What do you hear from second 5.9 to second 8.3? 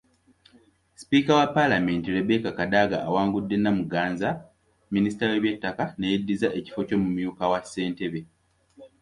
neyeddiza ekifo ky’Omumyuka wa ssentebe.